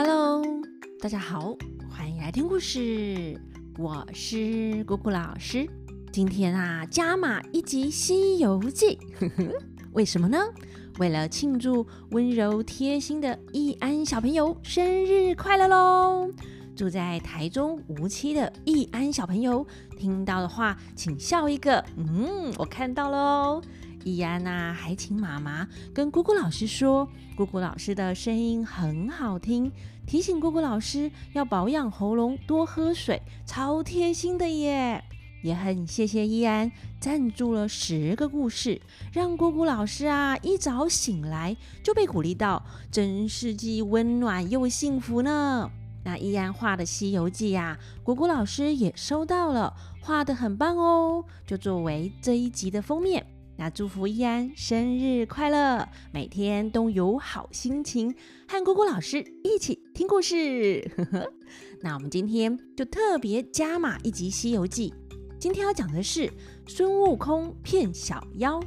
[0.00, 0.40] Hello，
[1.00, 1.56] 大家好，
[1.90, 3.36] 欢迎来听故事。
[3.76, 5.68] 我是姑姑老师。
[6.12, 8.96] 今天啊，加码一集《西游记》，
[9.94, 10.38] 为什么呢？
[11.00, 16.30] 为了庆祝温柔贴心的易安小朋友生日快乐喽！
[16.76, 19.66] 住在台中无期的易安小朋友，
[19.98, 21.84] 听到的话请笑一个。
[21.96, 23.62] 嗯，我看到了哦。
[24.04, 29.70] 依安呐，还请妈妈跟姑姑老师说，姑姑老师的声音很好听，
[30.06, 35.02] 提醒姑姑老师要保养喉咙，多喝水，超贴心的耶！
[35.42, 38.80] 也很谢谢依安赞助了十个故事，
[39.12, 45.70] 让姑姑老师啊一早醒来就被鼓励到，真是既温暖又幸福呢。
[46.04, 53.24] 那依安画的《西游记》呀，姑姑老师也收到了，画的很棒哦，就作为这一集的封面。
[53.60, 58.14] 那祝福易安生日快乐，每天都有好心情，
[58.46, 60.88] 和姑姑老师一起听故事。
[61.82, 64.94] 那我们今天就特别加码一集《西游记》，
[65.40, 66.32] 今天要讲的是
[66.68, 68.62] 孙悟空骗小妖。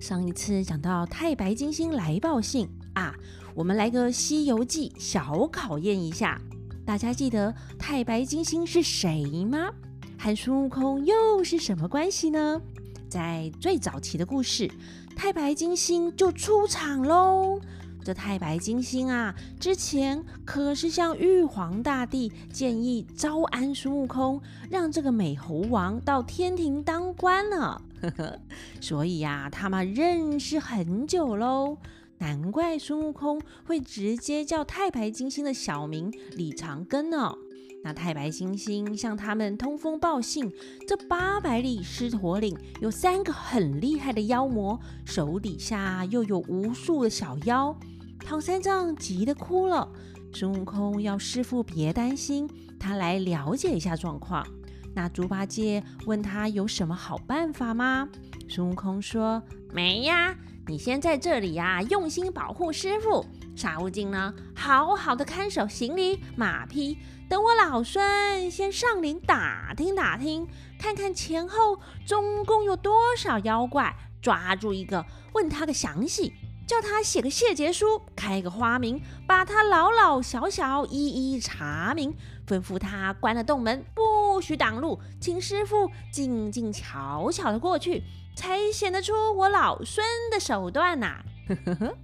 [0.00, 3.14] 上一次讲到太白金星来报信啊，
[3.54, 6.40] 我们来个《西游记》小考验一下，
[6.86, 9.70] 大家记得太白金星是谁吗？
[10.18, 12.62] 和孙悟空又是什么关系呢？
[13.08, 14.70] 在最早期的故事，
[15.16, 17.58] 太白金星就出场喽。
[18.04, 27.80] 这太白金星啊，之前可是向玉皇大帝建议招安孙悟空，让这个美猴王到天庭当官呢。
[28.80, 31.76] 所以呀，他们认识很久喽。
[32.18, 37.36] 难怪孙悟空会直接叫太白金星的小名李长庚呢。
[37.82, 40.52] 那太白金星向他们通风报信，
[40.86, 47.74] 这八百里狮驼岭有三个很厉害的妖魔，手底下又有无数的小妖。
[48.20, 49.88] 唐三藏急得哭了。
[50.34, 52.46] 孙悟空要师傅别担心，
[52.78, 54.46] 他来了解一下状况。
[54.94, 58.08] 那猪八戒问他有什么好办法吗？
[58.48, 60.36] 孙悟空说没呀，
[60.66, 63.24] 你先在这里呀，用心保护师傅。
[63.58, 66.96] 沙悟净呢，好好的看守行李马匹，
[67.28, 70.46] 等我老孙先上林打听打听，
[70.78, 73.92] 看看前后总共有多少妖怪，
[74.22, 75.04] 抓住一个
[75.34, 76.32] 问他个详细，
[76.68, 82.14] 叫他写个谢节书，开个花名，把他老老小小一一查明，
[82.46, 88.04] 吩咐他关了洞门，不许挡路，请师傅静静悄悄的过去，
[88.36, 91.24] 才显得出我老孙的手段呐。
[91.48, 91.96] 呵呵呵。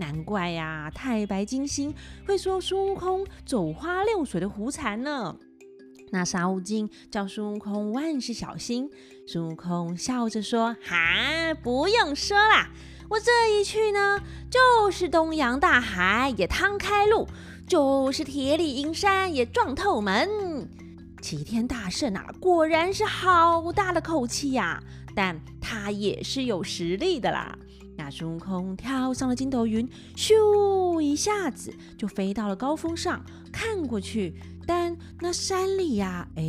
[0.00, 1.94] 难怪呀，太白金星
[2.26, 5.36] 会说孙悟空走花流水的胡缠呢。
[6.10, 8.90] 那沙悟净叫孙悟空万事小心。
[9.28, 12.70] 孙悟空笑着说：“哈，不用说啦，
[13.10, 14.18] 我这一去呢，
[14.50, 17.28] 就是东洋大海也趟开路，
[17.68, 20.68] 就是铁里银山也撞透门。
[21.22, 24.82] 齐天大圣啊，果然是好大的口气呀，
[25.14, 27.56] 但他也是有实力的啦。”
[28.02, 33.22] 那孙悟空跳上了筋斗云，咻，一下子就飞到了高峰上。
[33.52, 34.34] 看过去，
[34.66, 36.42] 但那山里呀，哎，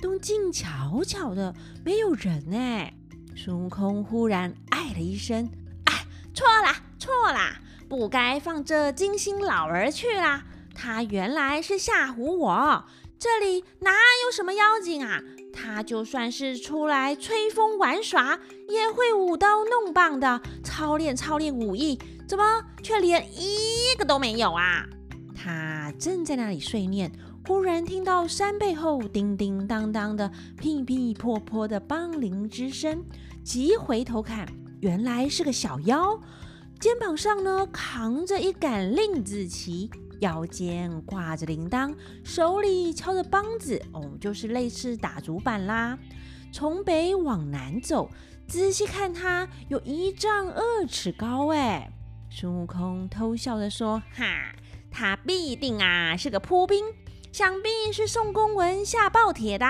[0.00, 1.54] 都静悄悄的，
[1.84, 2.94] 没有人哎。
[3.36, 5.50] 孙悟空忽然哎了一声
[5.84, 10.44] ：“哎，错啦，错啦，不该放这金星老儿去啦！
[10.74, 12.84] 他原来是吓唬我。
[13.18, 13.90] 这里哪
[14.24, 15.20] 有什么妖精啊？”
[15.54, 18.38] 他就算是出来吹风玩耍，
[18.68, 21.98] 也会舞刀弄棒的，操练操练武艺，
[22.28, 22.44] 怎么
[22.82, 24.84] 却连一个都没有啊？
[25.34, 27.12] 他正在那里睡念，
[27.46, 33.04] 忽然听到山背后叮叮当当的、噼噼破破的梆铃之声，
[33.44, 34.46] 急回头看，
[34.80, 36.18] 原来是个小妖，
[36.80, 39.90] 肩膀上呢扛着一杆令子旗。
[40.24, 45.98] 腰间挂着铃铛，手里敲着梆子，哦，就是类似打竹板啦。
[46.50, 48.10] 从北往南走，
[48.48, 51.48] 仔细看，它有一丈二尺高。
[51.48, 51.92] 哎，
[52.30, 54.54] 孙悟空偷笑着说：“哈，
[54.90, 56.82] 他必定啊是个铺兵，
[57.30, 59.66] 想必是送公文下报帖的。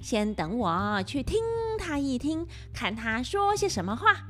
[0.00, 1.40] 先等我去听
[1.80, 4.24] 他一听，看他说些什么话。”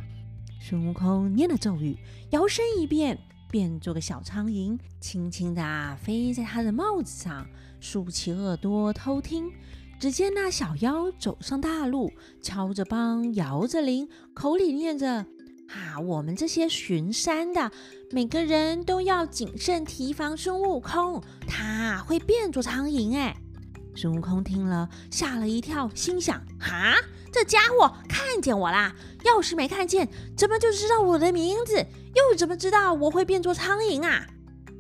[0.58, 1.98] 孙悟空念了咒语，
[2.30, 3.18] 摇身一变。
[3.50, 7.46] 变做个小苍蝇，轻轻地飞在他的帽子上，
[7.80, 9.50] 竖起耳朵偷听。
[9.98, 12.12] 只见那小妖走上大路，
[12.42, 15.24] 敲着梆，摇着铃，口里念着
[15.72, 17.70] ：“啊，我们这些巡山的，
[18.10, 23.36] 每个人都要谨慎提防孙悟空，他会变作苍蝇。”哎，
[23.96, 26.94] 孙悟空听了吓了一跳，心想：“哈，
[27.32, 28.94] 这家伙看见我啦？
[29.24, 31.84] 要是没看见，怎么就知道我的名字？”
[32.14, 34.26] 又怎么知道我会变作苍蝇啊？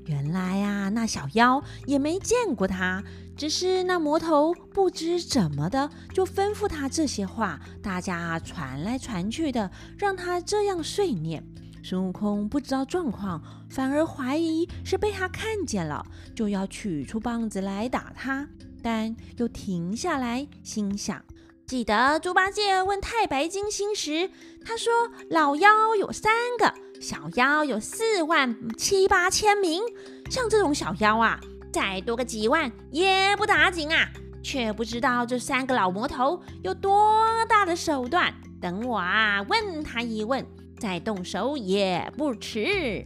[0.06, 3.02] 原来啊，那小妖也没见过他，
[3.36, 11.44] 只是那魔头不知怎么的就吩咐他这些话，大家传来传去的，让他这样碎念。
[11.82, 18.48] 孙悟空不知道状况，反而怀疑是被他看见了，就要取出棒子来打他，
[18.86, 21.20] 但又停下来，心想：
[21.66, 24.30] 记得猪八戒问太白金星时，
[24.64, 24.92] 他说
[25.28, 26.72] 老妖有三个。
[27.00, 29.82] 小妖有四万七八千名，
[30.30, 31.40] 像这种小妖啊，
[31.72, 34.08] 再多个几万也不打紧啊。
[34.40, 40.46] 却不知道这三个老魔头有多大的手段，等我啊问他一问，
[40.78, 43.04] 再动手也不迟。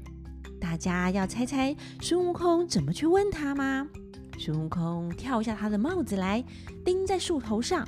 [0.61, 3.88] 大家要猜猜孙悟空怎么去问他吗？
[4.42, 6.42] 孙悟空跳下他的帽子来，
[6.82, 7.87] 钉在树头上，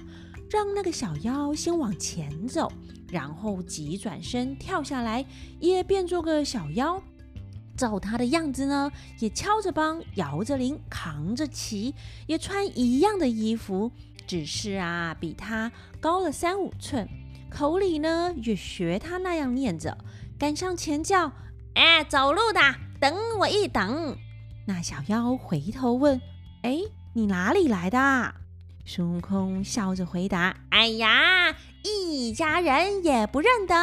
[0.50, 2.70] 让那个小妖先往前走。
[3.08, 5.24] 然后急转身跳下来，
[5.58, 7.02] 也变做个小妖。
[7.74, 11.94] 照他的样子呢，也敲着梆，摇着铃，扛着旗，
[12.26, 13.90] 也穿一样的衣服，
[14.26, 15.72] 只是啊，比他
[16.02, 17.08] 高了三五寸。
[17.48, 19.96] 口里呢，也学他那样念着，
[20.38, 21.32] 赶上前叫
[21.76, 22.60] ：“哎，走路的，
[23.00, 24.18] 等我一等。”
[24.68, 26.20] 那小妖回头问
[26.62, 26.78] ：“哎，
[27.14, 28.34] 你哪里来的？”
[28.84, 31.54] 孙悟空笑着回答：“哎呀，
[31.84, 33.74] 一家人也不认得。”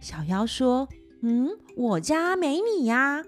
[0.00, 0.88] 小妖说
[1.22, 3.22] ：“嗯，我家没你呀。”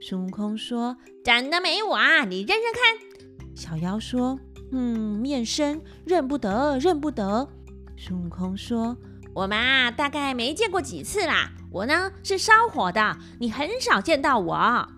[0.00, 3.18] 孙悟空说：“真的没我啊，你认认看。”
[3.54, 4.38] 小妖说
[4.72, 7.48] ：“嗯，面生认不得，认不得。”
[7.96, 8.96] 孙悟空说
[9.34, 11.50] ：“我们啊，大概没见过几次啦。
[11.70, 14.88] 我呢是烧火的，你很少见到我。”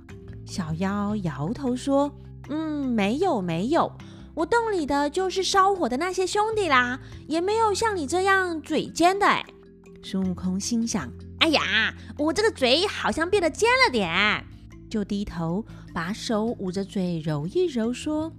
[0.46, 2.12] 小妖摇头说
[2.48, 3.92] ：“嗯，没有，没有。”
[4.34, 9.44] 我洞里的就是烧火的那些兄弟啦，也没有像你这样嘴尖的哎。
[10.00, 11.10] 孙悟空心想：
[11.40, 14.44] 哎呀，我这个嘴好像变得尖了点，
[14.88, 18.32] 就低头把手捂着嘴揉一揉，说：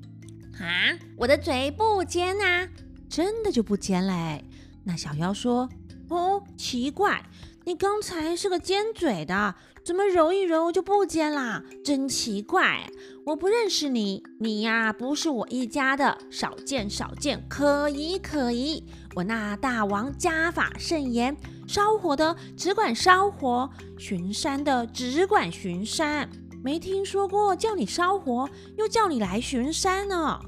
[0.57, 2.69] 啊，我的嘴不尖啊，
[3.09, 4.45] 真的就不尖嘞。
[4.85, 5.67] 那小妖说：
[6.07, 7.21] 哦，奇怪。
[7.65, 9.53] 你刚才是个尖嘴的，
[9.83, 11.63] 怎么揉一揉就不尖啦？
[11.83, 12.89] 真奇怪！
[13.25, 18.83] 我不认识你，你呀不是我一家的，少见少见，可疑可疑！
[19.13, 21.35] 我那大王家法甚严，
[21.67, 23.69] 烧火的只管烧火，
[23.99, 26.27] 巡山的只管巡山，
[26.63, 30.39] 没听说过叫你烧火又叫你来巡山呢。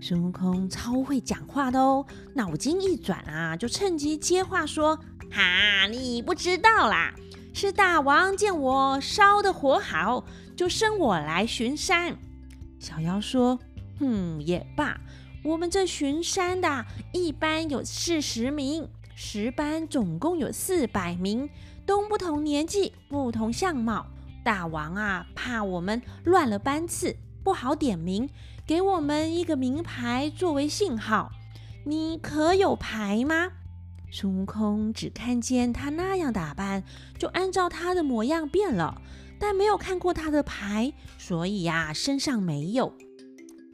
[0.00, 2.04] 孙悟空超会讲话的哦，
[2.34, 4.98] 脑筋一转啊，就趁机接话说。
[5.30, 7.12] 哈，你不知道啦，
[7.52, 10.24] 是大王见我烧的火好，
[10.56, 12.16] 就升我来巡山。
[12.78, 13.58] 小妖说
[13.98, 15.00] ：“哼，也罢，
[15.42, 21.48] 我们这巡山的，一班有四十名，十班总共有四百名，
[21.86, 24.06] 都不同年纪，不同相貌。
[24.44, 28.28] 大王啊，怕我们乱了班次，不好点名，
[28.66, 31.32] 给我们一个名牌作为信号。
[31.84, 33.52] 你可有牌吗？”
[34.16, 36.84] 孙悟空只看见他那样打扮，
[37.18, 39.02] 就按照他的模样变了，
[39.40, 42.94] 但没有看过他的牌，所以呀，身上没有。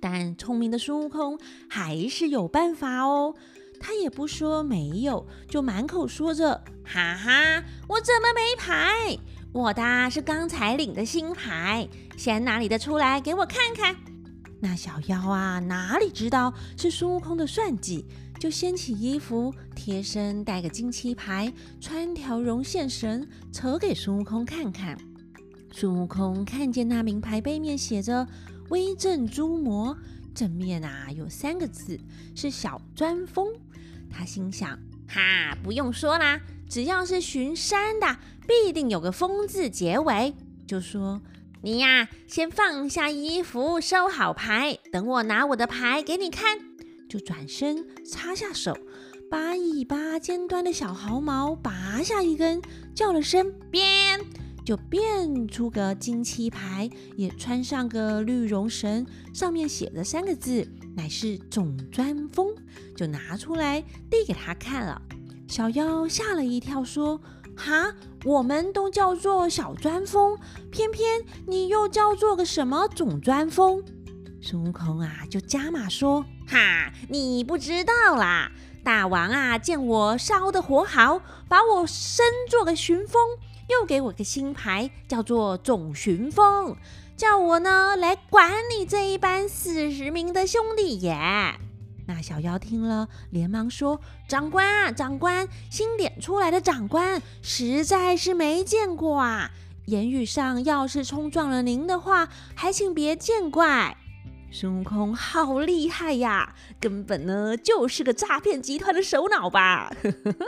[0.01, 1.39] 但聪明的孙悟空
[1.69, 3.35] 还是有办法哦，
[3.79, 9.19] 他也不说没有，就满口说着：“哈哈，我怎么没牌？
[9.53, 13.95] 我的是刚才领的新牌，先哪里的出来给我看看。”
[14.63, 18.07] 那小妖啊，哪里知道是孙悟空的算计？
[18.41, 24.97] 就掀起衣服，贴身带个金漆牌，穿条绒线绳，扯给孙悟空看看。
[25.71, 28.27] 孙悟空看见那名牌背面写着
[28.71, 29.95] “威震诸魔”，
[30.35, 32.01] 正面啊有三个字，
[32.35, 33.47] 是小钻风。
[34.11, 34.71] 他心想：
[35.07, 38.17] 哈，不用说啦，只要是巡山的，
[38.49, 40.33] 必定有个“风”字结尾。
[40.67, 41.21] 就说
[41.61, 46.59] ：“你呀，先放下衣服，收好牌，等我拿我的牌给你看。”
[47.11, 48.73] 就转身插下手，
[49.29, 52.63] 把尾巴尖端的小毫毛拔下一根，
[52.95, 54.21] 叫了声“变”，
[54.65, 60.65] 就变出个金漆牌，也穿上个绿绒绳，上面写着三个字，
[60.97, 62.55] 乃是“总钻风”，
[62.97, 65.03] 就拿出来递给他看了。
[65.49, 67.21] 小妖吓了一跳，说
[67.59, 67.93] ：“哈，
[68.25, 70.39] 我们都叫做小钻风，
[70.71, 73.83] 偏偏你又叫做个什么总钻风？”
[74.43, 76.25] 孙悟空啊，就加码说。
[76.49, 78.51] 哈，你不知道啦！
[78.83, 83.21] 大王啊，见我烧的火好，把我升做个巡风，
[83.69, 86.77] 又给我个新牌，叫做总巡风，
[87.17, 91.15] 叫我呢来管你这一班四十名的兄弟耶。
[92.07, 99.51] 那小妖听了，连忙说：“长官啊，长官，新点出来的长官，实在是没见过啊！
[99.87, 103.97] 言语上要是冲撞了您的话，还请别见怪。
[104.53, 109.93] 孙悟空好厉害呀，根本呢就是个诈骗集团的首脑吧？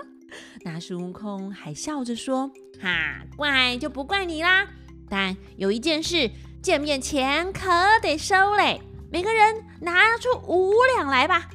[0.65, 4.67] 那孙悟空还笑着说：“哈，怪就不怪你啦。
[5.09, 6.31] 但有一件事，
[6.61, 7.69] 见面前可
[8.01, 8.81] 得收嘞，
[9.11, 11.49] 每个人拿出五两来吧。”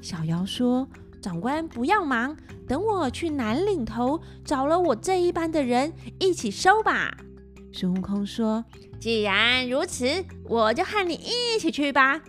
[0.00, 0.86] 小妖说
[1.20, 2.36] ：“长官不要忙，
[2.68, 7.16] 等我去南岭头找了我这一班的人一起收吧。”
[7.72, 8.64] 孙悟空说
[9.00, 12.20] ：“既然如此，我就和你一起去吧。”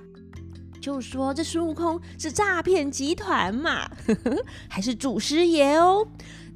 [0.82, 3.88] 就说这孙悟空是诈骗集团嘛，
[4.68, 6.08] 还是祖师爷哦？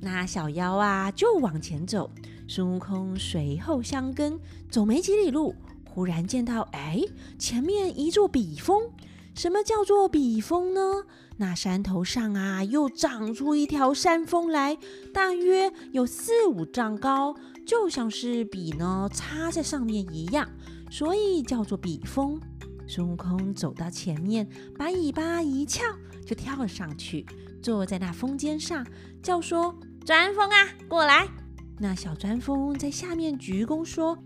[0.02, 2.10] 那小妖啊就往前走，
[2.48, 4.40] 孙悟空随后相跟，
[4.72, 5.54] 走没几里路，
[5.88, 7.02] 忽然见到哎，
[7.38, 8.90] 前面一座笔峰。
[9.36, 11.04] 什么叫做笔峰呢？
[11.38, 14.78] 那山头上啊又长出一条山峰来，
[15.14, 20.48] 大约有四五丈高，就像是笔呢插在上面一样，
[20.92, 22.40] 所以叫做笔峰。
[22.88, 25.84] 孙悟空走到前面，把尾巴一翘，
[26.26, 27.26] 就跳了上去，
[27.62, 28.86] 坐在那峰尖上，
[29.24, 31.28] 叫说：“钻风啊，过来！”
[31.80, 34.18] 那小钻风在下面鞠躬说：“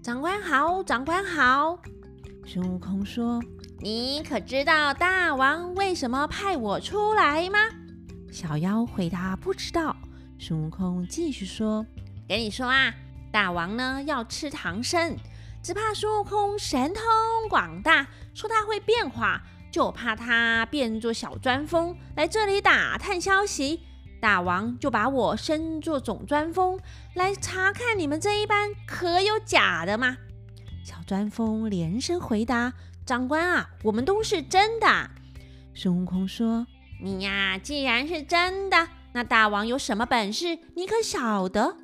[0.00, 1.78] 长官好，长官好。”
[2.46, 3.42] 孙悟空说
[3.82, 7.58] ：“你可知道大王为什么派我出来吗？”
[8.30, 9.96] 小妖回答：“不知道。”
[10.38, 11.84] 孙悟空继续说
[12.28, 12.94] ：“跟你说啊，
[13.30, 15.16] 大王呢要吃唐僧。”
[15.62, 17.02] 只怕孙悟空神通
[17.50, 19.42] 广大，说他会变化，
[19.72, 23.80] 就怕他变作小钻风来这里打探消息。
[24.20, 26.78] 大王就把我升作总钻风，
[27.14, 30.16] 来查看你们这一班可有假的吗？
[30.84, 32.72] 小钻风连声回答
[33.04, 35.10] ：“长官啊，我们都是真的。”
[35.74, 36.64] 孙悟空说
[37.02, 41.76] ：“你呀，既然是真的，那大王有什么本事，你可晓得？”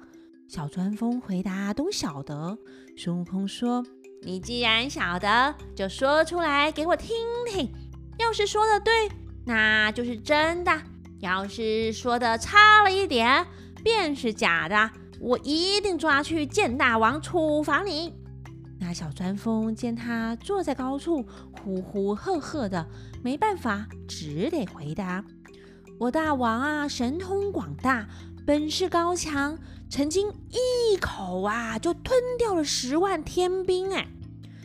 [0.55, 2.59] 小钻风回答：“都晓得。”
[2.95, 3.83] 孙悟空说
[4.21, 7.17] ：“你既然晓得，就说出来给我听
[7.49, 7.73] 听。
[8.19, 8.93] 要是说的对，
[9.47, 10.71] 那就是真的；
[11.21, 13.47] 要是说的差了一点，
[13.83, 14.91] 便是假的。
[15.21, 18.13] 我一定抓去见大王，处罚你。”
[18.79, 21.25] 那小钻风见他坐在高处，
[21.63, 22.87] 呼呼喝喝的，
[23.23, 25.25] 没办法，只得回答
[25.99, 28.07] ：“我大王啊，神通广大。”
[28.45, 29.57] 本事高强，
[29.89, 33.93] 曾经一口啊就吞掉了十万天兵。
[33.93, 34.09] 哎，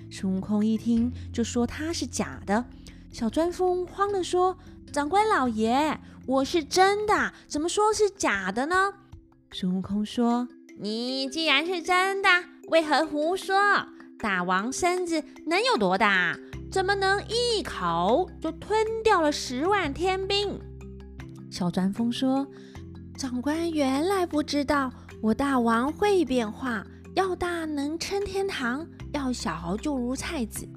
[0.10, 2.66] 孙悟空一听就说他是假的。
[3.12, 4.58] 小钻风慌了说
[4.92, 8.94] ：“长官老爷，我是真的，怎么说是假的呢？”
[9.54, 10.48] 孙悟空说
[10.80, 12.30] ：“你既然是真的，
[12.70, 13.56] 为何胡说？
[14.18, 16.36] 大王身子能有多大？
[16.72, 20.60] 怎么能一口就吞掉了十万天兵？”
[21.52, 22.48] 小钻风说。
[23.18, 24.92] 长官原来不知道
[25.24, 30.70] 我大王会变化，要大能称天堂，要小就如菜籽。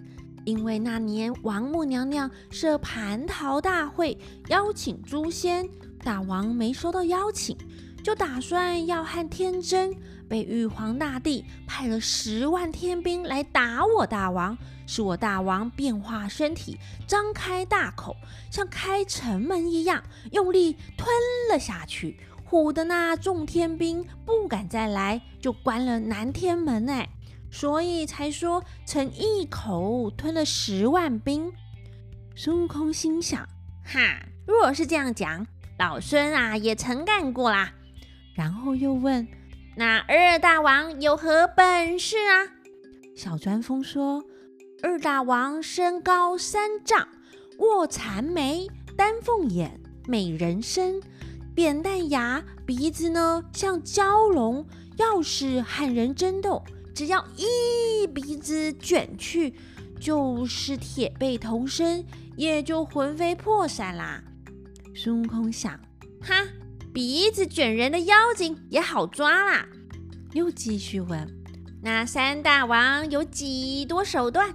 [0.47, 4.17] 因为那年王母娘娘设蟠桃大会，
[4.49, 5.69] 邀请诸仙，
[6.03, 7.55] 大王没收到邀请，
[8.03, 9.95] 就打算要和天争。
[10.27, 14.57] 被玉皇大帝派了十万天兵来打我大王，
[14.91, 18.17] 是我大王变化身体，张开大口，
[18.51, 21.09] 像开城门一样，用力吞
[21.49, 22.19] 了下去。
[22.51, 27.09] 唬的那众天兵不敢再来，就关了南天门哎，
[27.53, 31.53] 所以才说曾一口吞了十万兵。
[32.35, 33.49] 孙悟空心想：
[33.85, 34.01] 哈，
[34.45, 35.47] 若是这样讲，
[35.79, 37.73] 老孙啊也曾干过啦。
[38.35, 39.25] 然后又问：
[39.77, 42.43] 那二大王有何本事啊？
[43.17, 44.25] 小钻风说：
[44.83, 47.07] 二大王身高三丈，
[47.59, 51.01] 卧蚕眉，丹凤眼，美人身。
[51.55, 54.67] 扁担牙，鼻子呢像蛟龙。
[54.97, 56.63] 要是和人争斗，
[56.95, 59.55] 只要一鼻子卷去，
[59.99, 62.05] 就是铁背铜身，
[62.37, 64.23] 也就魂飞魄散啦。
[64.95, 65.79] 孙悟空想：
[66.23, 66.47] 哈，
[66.93, 69.67] 鼻子卷人的妖精也好抓啦。
[70.33, 71.27] 又继续问：
[71.83, 74.55] 那三大王有几多手段？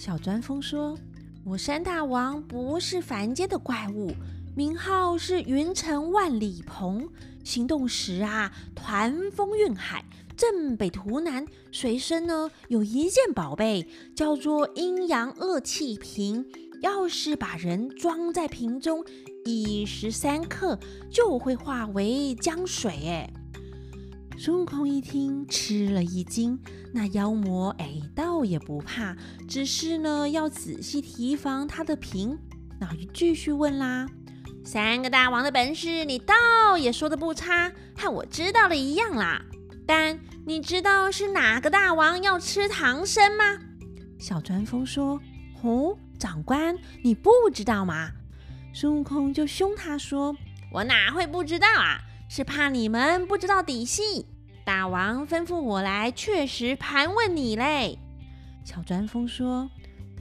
[0.00, 0.96] 小钻风说：
[1.44, 4.10] 我山大王不是凡间的怪物。
[4.56, 7.06] 名号是云层万里鹏，
[7.44, 10.02] 行动时啊，团风运海，
[10.34, 11.46] 正北图南。
[11.70, 16.46] 随身呢有一件宝贝，叫做阴阳二气瓶。
[16.80, 19.04] 要是把人装在瓶中，
[19.44, 20.78] 一时三刻
[21.10, 23.06] 就会化为江水。
[23.06, 23.30] 哎，
[24.42, 26.58] 孙悟空一听吃了一惊。
[26.94, 29.14] 那妖魔哎，倒也不怕，
[29.46, 32.38] 只是呢要仔细提防他的瓶。
[32.80, 34.08] 那就继续问啦。
[34.64, 39.44] 三个大王的本事，你倒也说的不差，和我知道的一样啦。
[39.86, 43.44] 但你知道是哪个大王要吃唐僧吗？”
[44.18, 45.20] 小钻风说
[45.60, 48.08] ：“哦，长官，你不知道吗？”
[48.72, 50.34] 孙悟空就凶他说
[50.72, 52.00] ：“我哪会不知道啊？
[52.32, 54.24] 是怕你们不知道底细。
[54.64, 57.98] 大王吩咐我来，确实盘问你嘞。”
[58.64, 59.68] 小钻风说：“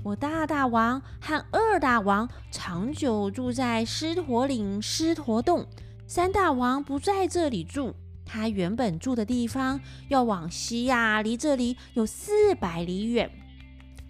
[0.04, 5.68] 我大大王和二大王长久住在狮驼岭狮驼洞，
[6.08, 7.94] 三大王不在这里住。
[8.25, 13.30] 他原本住的地方要往西呀，离这里有四百里远。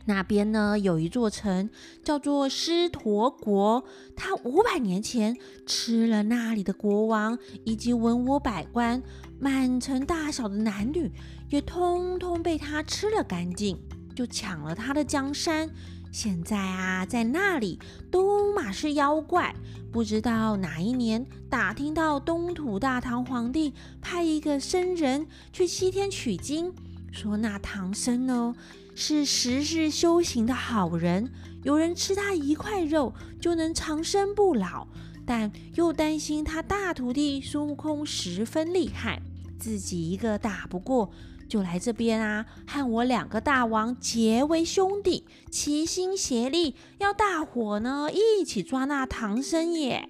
[0.09, 1.69] 那边呢有一座城
[2.03, 3.85] 叫做狮驼国，
[4.15, 5.37] 他五百年前
[5.67, 9.03] 吃了那里的国王以及文武百官，
[9.39, 11.11] 满城大小的男女
[11.49, 13.77] 也通通被他吃了干净。”
[14.15, 15.69] 就抢了他的江山，
[16.11, 17.79] 现在啊，在那里
[18.11, 19.55] 都马是妖怪。
[19.93, 26.73] 不知道哪一年打听到东土大唐皇帝派一个僧人去西天取经，
[27.13, 28.53] 说那唐僧呢
[29.01, 31.31] 是十世修行的好人，
[31.63, 34.85] 有人吃他一块肉就能长生不老，
[35.25, 39.21] 但又担心他大徒弟孙悟空十分厉害，
[39.57, 41.09] 自己一个打不过。
[41.47, 50.09] 就来这边啊，和我两个大王结为兄弟，齐心协力，要大伙呢一起抓那唐僧耶！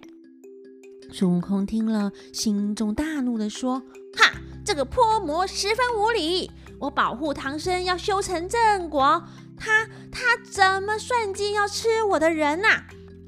[1.12, 3.84] 孙悟空听了，心中大怒的说
[4.18, 6.50] ：“哈，这个泼魔十分无礼！
[6.80, 9.24] 我保护唐僧要修成正果，
[9.58, 12.84] 他他怎么算计要吃我的人呐？”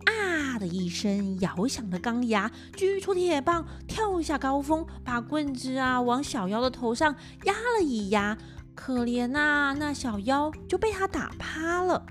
[0.08, 8.38] 啊的一声，摇响的钢牙举出铁棒，跳下高峰，把棍子啊往小妖的头上压了一压。
[8.74, 12.06] 可怜呐，那小妖就被他打趴了。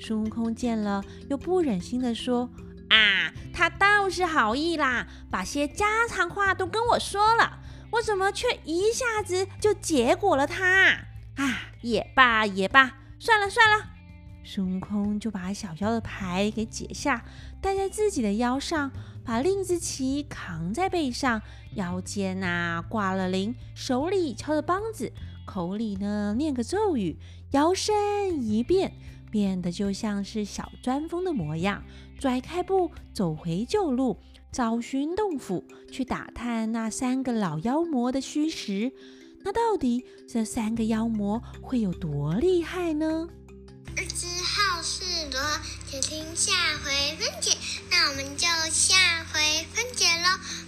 [0.00, 2.50] 孙悟空见了，又不忍心的说
[2.90, 7.57] ：“啊，他倒是好意啦，把些家常话都跟我说了，
[7.90, 11.06] 我怎么却一下子就结果了他？
[11.36, 13.86] 啊，也罢也罢，算了算了。”
[14.44, 17.24] 孙悟空就把小妖的牌给解下，
[17.60, 18.90] 戴在自己的腰上，
[19.22, 21.42] 把令子旗扛在背上，
[21.74, 25.12] 腰间啊挂了铃，手里敲着梆子，
[25.46, 27.18] 口里呢念个咒语，
[27.50, 28.94] 摇身一变，
[29.30, 31.84] 变得就像是小钻风的模样，
[32.18, 34.18] 拽开步走回旧路，
[34.52, 38.92] 找寻洞府去打探那三个老妖魔的虚实。
[39.44, 43.28] 那到底这三个妖魔会有多厉害呢？
[45.30, 45.40] 多，
[45.90, 46.52] 且听下
[46.84, 47.56] 回分解。
[47.90, 50.67] 那我们就下回分解喽。